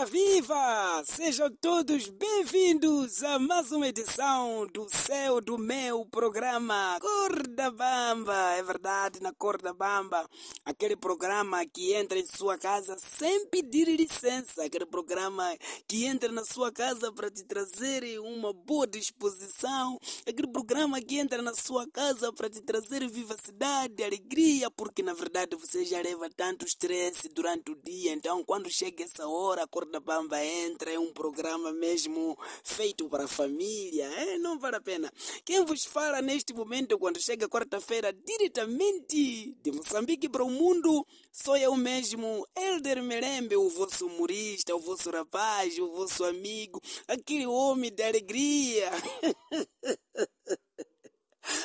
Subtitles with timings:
[0.00, 1.04] Viva!
[1.04, 8.54] Sejam todos bem-vindos a mais uma edição do Céu do Meu programa Corda Bamba.
[8.56, 10.28] É verdade, na Corda Bamba,
[10.64, 15.56] aquele programa que entra em sua casa sem pedir licença, aquele programa
[15.86, 21.42] que entra na sua casa para te trazer uma boa disposição, aquele programa que entra
[21.42, 26.66] na sua casa para te trazer vivacidade, alegria, porque na verdade você já leva tanto
[26.66, 31.12] estresse durante o dia, então quando chega essa hora, a Corda Bamba entra, é um
[31.12, 35.12] programa mesmo feito para a família, é, não vale a pena.
[35.44, 41.56] Quem vos fala neste momento, quando chega quarta-feira, diretamente de Moçambique para o mundo, sou
[41.56, 47.92] eu mesmo, Elder Melembe, o vosso humorista, o vosso rapaz, o vosso amigo, aquele homem
[47.92, 48.90] de alegria.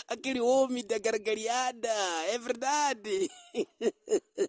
[0.08, 1.94] aquele homem da gargalhada,
[2.30, 3.30] é verdade.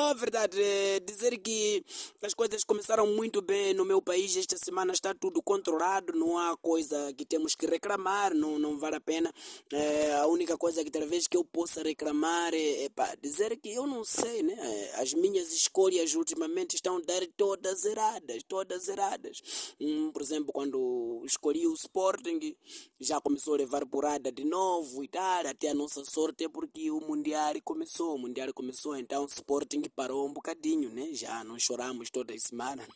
[0.00, 1.84] Oh, verdade, é dizer que
[2.22, 4.36] as coisas começaram muito bem no meu país.
[4.36, 8.94] Esta semana está tudo controlado, não há coisa que temos que reclamar, não, não vale
[8.94, 9.34] a pena.
[9.72, 13.70] É, a única coisa que talvez que eu possa reclamar é, é pá, dizer que
[13.70, 14.54] eu não sei, né?
[14.56, 19.74] É, As minhas escolhas ultimamente estão a dar todas erradas, todas erradas.
[19.80, 22.54] Hum, por exemplo, quando escolhi o Sporting,
[23.00, 25.44] já começou a levar porrada de novo e tal.
[25.44, 29.87] Até a nossa sorte é porque o Mundial começou, o Mundial começou, então o Sporting
[29.88, 31.12] parou um bocadinho, né?
[31.12, 32.86] Já não choramos toda semana.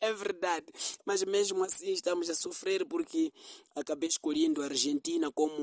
[0.00, 0.66] É verdade,
[1.04, 3.32] mas mesmo assim estamos a sofrer porque
[3.74, 5.54] acabei escolhendo a Argentina como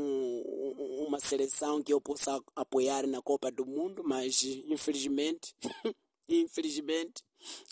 [1.05, 5.55] uma seleção que eu possa apoiar na Copa do Mundo, mas infelizmente,
[6.27, 7.23] infelizmente,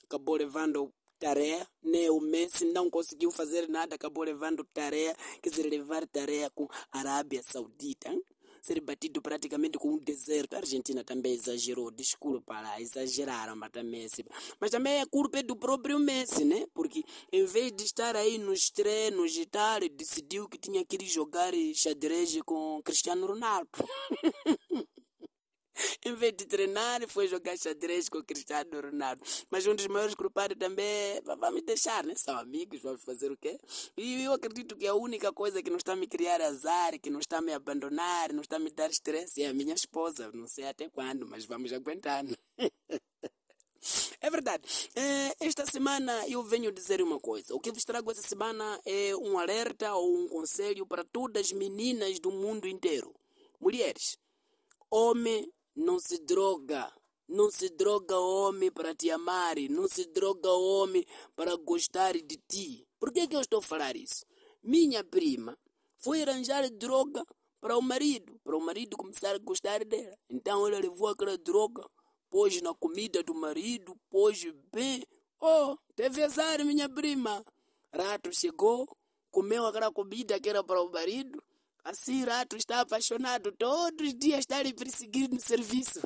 [0.04, 2.10] acabou levando tarefa, né?
[2.10, 7.00] O Messi não conseguiu fazer nada, acabou levando tarefa, quer dizer, levar tarefa com a
[7.00, 8.10] Arábia Saudita.
[8.10, 8.24] Hein?
[8.62, 10.54] Ser batido praticamente com um deserto.
[10.54, 14.08] A Argentina também exagerou, desculpa lá, exageraram, mas também,
[14.60, 16.66] mas também a culpa é do próprio Messi, né?
[16.74, 21.06] Porque em vez de estar aí nos treinos e tal, decidiu que tinha que ir
[21.08, 23.70] jogar xadrez com Cristiano Ronaldo.
[26.04, 29.22] em vez de treinar, foi jogar xadrez com o Cristiano Ronaldo.
[29.50, 32.14] Mas um dos maiores culpados também é, vamos deixar, né?
[32.16, 33.60] São amigos, vamos fazer o quê?
[33.96, 37.10] E eu acredito que a única coisa que não está a me criar azar, que
[37.10, 40.32] não está a me abandonar, não está a me dar estresse é a minha esposa.
[40.34, 42.24] Não sei até quando, mas vamos aguentar.
[42.24, 42.36] Né?
[44.24, 44.64] É verdade.
[44.96, 47.56] É, esta semana eu venho dizer uma coisa.
[47.56, 51.52] O que vos trago essa semana é um alerta ou um conselho para todas as
[51.52, 53.12] meninas do mundo inteiro.
[53.60, 54.20] Mulheres,
[54.92, 56.92] homem não se droga.
[57.28, 59.56] Não se droga homem para te amar.
[59.70, 61.06] Não se droga homem
[61.36, 62.86] para gostar de ti.
[63.00, 64.26] Por que, que eu estou a falar isso?
[64.62, 65.58] Minha prima
[65.98, 67.26] foi arranjar droga
[67.60, 68.40] para o marido.
[68.44, 70.18] Para o marido começar a gostar dela.
[70.30, 71.88] Então ela levou aquela droga,
[72.30, 75.06] pôs na comida do marido, pôs bem.
[75.40, 77.44] Oh, teve azar, minha prima.
[77.94, 78.88] Rato chegou,
[79.32, 81.42] comeu aquela comida que era para o marido.
[81.84, 83.52] Assim, rato está apaixonado.
[83.54, 86.00] Todos os dias está lhe perseguindo no serviço.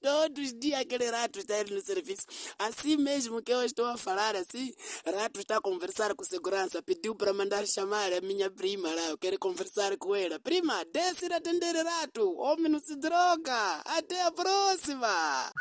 [0.00, 2.24] Todos os dias aquele rato está no serviço.
[2.58, 4.72] Assim mesmo que eu estou a falar assim,
[5.04, 6.82] rato está a conversar com segurança.
[6.82, 9.08] Pediu para mandar chamar a minha prima lá.
[9.08, 10.38] Eu quero conversar com ela.
[10.38, 12.36] Prima, desce ir atender rato.
[12.38, 13.82] Homem não se droga.
[13.84, 15.52] Até a próxima.